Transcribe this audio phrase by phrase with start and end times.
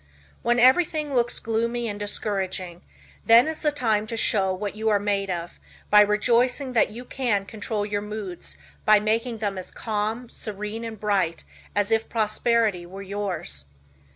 [0.41, 2.81] When everything looks gloomy and discouraging,
[3.23, 5.59] then is the time to show what you are made of
[5.91, 10.99] by rejoicing that you can control your moods by making them as calm, serene and
[10.99, 11.43] bright
[11.75, 13.65] as if prosperity were yours.